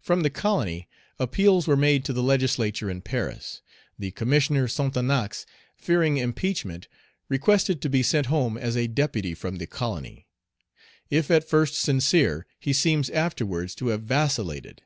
From 0.00 0.22
the 0.22 0.30
colony 0.30 0.88
appeals 1.18 1.66
were 1.68 1.76
made 1.76 2.02
to 2.06 2.14
the 2.14 2.22
Legislature 2.22 2.88
in 2.90 3.02
Paris. 3.02 3.60
The 3.98 4.12
Commissioner, 4.12 4.66
Sonthonax, 4.66 5.44
fearing 5.76 6.16
impeachment, 6.16 6.88
requested 7.28 7.82
to 7.82 7.90
be 7.90 8.02
sent 8.02 8.28
home 8.28 8.56
as 8.56 8.78
a 8.78 8.86
deputy 8.88 9.34
from 9.34 9.56
the 9.56 9.66
colony. 9.66 10.26
If 11.10 11.30
at 11.30 11.46
first 11.46 11.74
sincere, 11.74 12.46
he 12.58 12.72
seems 12.72 13.10
afterwards 13.10 13.74
to 13.74 13.88
have 13.88 14.04
vacillated. 14.04 14.80